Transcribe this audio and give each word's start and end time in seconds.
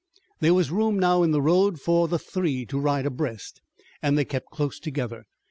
There 0.39 0.55
was 0.55 0.71
room 0.71 0.97
now 0.97 1.21
in 1.21 1.29
the 1.29 1.43
road 1.43 1.79
for 1.79 2.07
the 2.07 2.17
three 2.17 2.65
to 2.65 2.79
ride 2.79 3.05
abreast, 3.05 3.61
and 4.01 4.17
they 4.17 4.25
kept 4.25 4.47
close 4.49 4.79
together. 4.79 5.25